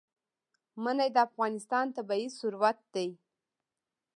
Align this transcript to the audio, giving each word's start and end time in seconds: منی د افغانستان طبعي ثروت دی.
منی 0.83 1.09
د 1.15 1.17
افغانستان 1.27 1.85
طبعي 1.97 2.25
ثروت 2.39 2.77
دی. 2.93 3.07